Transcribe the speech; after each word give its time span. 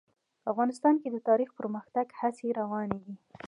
افغانستان 0.51 0.95
کې 1.01 1.09
د 1.11 1.17
تاریخ 1.29 1.49
د 1.53 1.57
پرمختګ 1.59 2.07
هڅې 2.19 2.47
روانې 2.59 2.99
دي. 3.05 3.15